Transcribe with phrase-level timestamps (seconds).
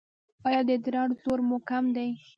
[0.47, 2.09] ایا د ادرار زور مو کم دی؟